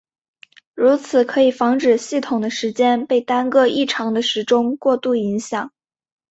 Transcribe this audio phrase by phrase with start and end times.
[0.73, 5.71] 如此可以防止系统的时间被单个异常的时钟过度影响。